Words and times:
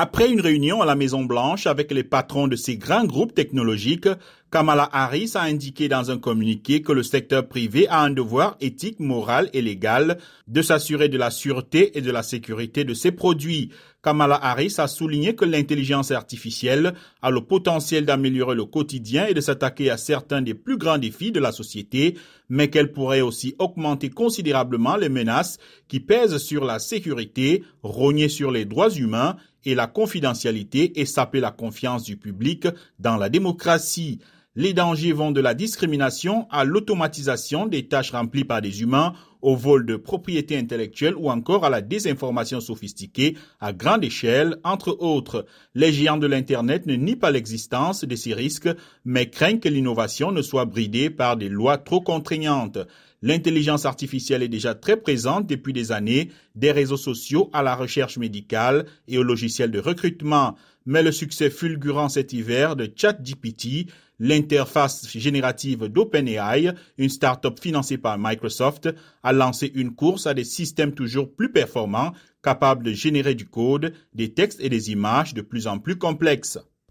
Après 0.00 0.30
une 0.30 0.40
réunion 0.40 0.80
à 0.80 0.86
la 0.86 0.94
Maison-Blanche 0.94 1.66
avec 1.66 1.90
les 1.90 2.04
patrons 2.04 2.46
de 2.46 2.54
ces 2.54 2.76
grands 2.76 3.04
groupes 3.04 3.34
technologiques, 3.34 4.06
Kamala 4.48 4.88
Harris 4.92 5.32
a 5.34 5.42
indiqué 5.42 5.88
dans 5.88 6.12
un 6.12 6.18
communiqué 6.18 6.82
que 6.82 6.92
le 6.92 7.02
secteur 7.02 7.48
privé 7.48 7.88
a 7.88 8.02
un 8.04 8.10
devoir 8.10 8.56
éthique, 8.60 9.00
moral 9.00 9.50
et 9.52 9.60
légal 9.60 10.18
de 10.46 10.62
s'assurer 10.62 11.08
de 11.08 11.18
la 11.18 11.30
sûreté 11.30 11.98
et 11.98 12.00
de 12.00 12.12
la 12.12 12.22
sécurité 12.22 12.84
de 12.84 12.94
ses 12.94 13.10
produits. 13.10 13.70
Kamala 14.00 14.36
Harris 14.36 14.76
a 14.78 14.86
souligné 14.86 15.34
que 15.34 15.44
l'intelligence 15.44 16.12
artificielle 16.12 16.94
a 17.20 17.32
le 17.32 17.40
potentiel 17.40 18.06
d'améliorer 18.06 18.54
le 18.54 18.66
quotidien 18.66 19.26
et 19.26 19.34
de 19.34 19.40
s'attaquer 19.40 19.90
à 19.90 19.96
certains 19.96 20.42
des 20.42 20.54
plus 20.54 20.78
grands 20.78 20.98
défis 20.98 21.32
de 21.32 21.40
la 21.40 21.50
société, 21.50 22.16
mais 22.48 22.70
qu'elle 22.70 22.92
pourrait 22.92 23.20
aussi 23.20 23.56
augmenter 23.58 24.10
considérablement 24.10 24.96
les 24.96 25.08
menaces 25.08 25.58
qui 25.88 25.98
pèsent 25.98 26.38
sur 26.38 26.64
la 26.64 26.78
sécurité, 26.78 27.64
rogner 27.82 28.28
sur 28.28 28.52
les 28.52 28.64
droits 28.64 28.90
humains 28.90 29.34
et 29.68 29.74
la 29.74 29.86
confidentialité 29.86 30.98
et 30.98 31.04
saper 31.04 31.40
la 31.40 31.50
confiance 31.50 32.02
du 32.02 32.16
public 32.16 32.66
dans 32.98 33.18
la 33.18 33.28
démocratie. 33.28 34.18
Les 34.56 34.72
dangers 34.72 35.12
vont 35.12 35.30
de 35.30 35.42
la 35.42 35.52
discrimination 35.52 36.48
à 36.50 36.64
l'automatisation 36.64 37.66
des 37.66 37.86
tâches 37.86 38.12
remplies 38.12 38.44
par 38.44 38.62
des 38.62 38.80
humains, 38.80 39.12
au 39.42 39.54
vol 39.54 39.84
de 39.84 39.96
propriété 39.96 40.56
intellectuelle 40.56 41.16
ou 41.16 41.30
encore 41.30 41.66
à 41.66 41.70
la 41.70 41.82
désinformation 41.82 42.60
sophistiquée 42.60 43.36
à 43.60 43.74
grande 43.74 44.04
échelle, 44.04 44.56
entre 44.64 44.96
autres. 45.00 45.44
Les 45.74 45.92
géants 45.92 46.16
de 46.16 46.26
l'Internet 46.26 46.86
ne 46.86 46.94
nient 46.94 47.14
pas 47.14 47.30
l'existence 47.30 48.04
de 48.04 48.16
ces 48.16 48.32
risques, 48.32 48.70
mais 49.04 49.28
craignent 49.28 49.60
que 49.60 49.68
l'innovation 49.68 50.32
ne 50.32 50.40
soit 50.40 50.64
bridée 50.64 51.10
par 51.10 51.36
des 51.36 51.50
lois 51.50 51.76
trop 51.76 52.00
contraignantes. 52.00 52.78
L'intelligence 53.20 53.84
artificielle 53.84 54.44
est 54.44 54.48
déjà 54.48 54.76
très 54.76 54.96
présente 54.96 55.48
depuis 55.48 55.72
des 55.72 55.90
années, 55.90 56.30
des 56.54 56.70
réseaux 56.70 56.96
sociaux 56.96 57.50
à 57.52 57.64
la 57.64 57.74
recherche 57.74 58.16
médicale 58.16 58.86
et 59.08 59.18
aux 59.18 59.24
logiciels 59.24 59.72
de 59.72 59.80
recrutement. 59.80 60.56
Mais 60.86 61.02
le 61.02 61.10
succès 61.10 61.50
fulgurant 61.50 62.08
cet 62.08 62.32
hiver 62.32 62.76
de 62.76 62.88
ChatGPT, 62.94 63.88
l'interface 64.20 65.10
générative 65.10 65.88
d'OpenAI, 65.88 66.74
une 66.96 67.08
start-up 67.08 67.58
financée 67.60 67.98
par 67.98 68.18
Microsoft, 68.18 68.88
a 69.24 69.32
lancé 69.32 69.72
une 69.74 69.94
course 69.94 70.28
à 70.28 70.34
des 70.34 70.44
systèmes 70.44 70.94
toujours 70.94 71.34
plus 71.34 71.50
performants, 71.50 72.12
capables 72.42 72.84
de 72.84 72.92
générer 72.92 73.34
du 73.34 73.46
code, 73.46 73.94
des 74.14 74.32
textes 74.32 74.60
et 74.60 74.68
des 74.68 74.92
images 74.92 75.34
de 75.34 75.42
plus 75.42 75.66
en 75.66 75.80
plus 75.80 75.98
complexes. 75.98 76.58